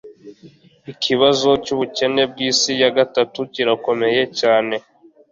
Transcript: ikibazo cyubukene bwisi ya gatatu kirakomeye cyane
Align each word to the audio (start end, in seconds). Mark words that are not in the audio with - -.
ikibazo 0.91 1.49
cyubukene 1.63 2.21
bwisi 2.31 2.71
ya 2.81 2.89
gatatu 2.97 3.39
kirakomeye 3.53 4.21
cyane 4.39 4.75